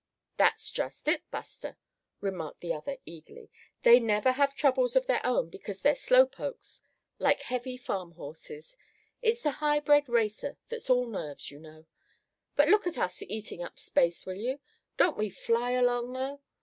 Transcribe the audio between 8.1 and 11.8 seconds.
horses. It's the highly bred racer that's all nerves, you